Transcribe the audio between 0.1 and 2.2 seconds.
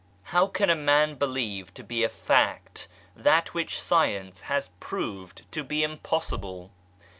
How can a man believe to be a